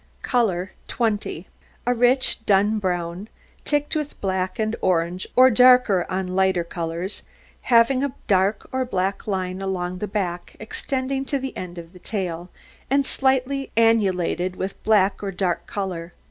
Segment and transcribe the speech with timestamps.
[0.23, 1.47] COLOUR 20
[1.85, 3.29] A rich, dun brown,
[3.63, 7.21] ticked with black and orange, or darker on lighter colours,
[7.69, 11.99] having a dark or black line along the back extending to the end of the
[11.99, 12.49] tail,
[12.89, 16.13] and slightly annulated with black or dark colour.